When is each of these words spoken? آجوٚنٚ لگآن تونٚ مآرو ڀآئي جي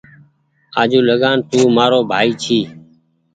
آجوٚنٚ 0.81 1.07
لگآن 1.09 1.37
تونٚ 1.49 1.73
مآرو 1.75 1.99
ڀآئي 2.11 2.29
جي 2.43 2.59